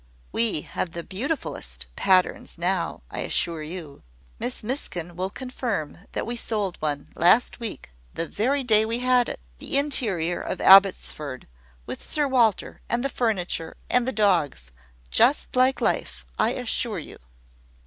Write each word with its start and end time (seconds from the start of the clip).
We 0.31 0.61
have 0.61 0.93
the 0.93 1.03
beautifulest 1.03 1.85
patterns 1.95 2.57
now, 2.57 3.03
I 3.11 3.19
assure 3.19 3.61
you. 3.61 4.01
Miss 4.39 4.63
Miskin 4.63 5.15
will 5.15 5.29
confirm 5.29 6.07
that 6.13 6.25
we 6.25 6.35
sold 6.35 6.77
one, 6.81 7.09
last 7.15 7.59
week, 7.59 7.91
the 8.11 8.27
very 8.27 8.63
day 8.63 8.83
we 8.83 8.97
had 8.97 9.29
it 9.29 9.39
the 9.59 9.77
interior 9.77 10.41
of 10.41 10.59
Abbotsford, 10.59 11.47
with 11.85 12.01
Sir 12.01 12.27
Walter, 12.27 12.81
and 12.89 13.05
the 13.05 13.09
furniture, 13.09 13.77
and 13.91 14.07
the 14.07 14.11
dogs, 14.11 14.71
just 15.11 15.55
like 15.55 15.79
life, 15.81 16.25
I 16.39 16.53
assure 16.53 16.97
you." 16.97 17.19